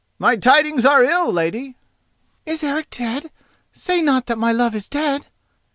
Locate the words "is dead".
4.73-5.27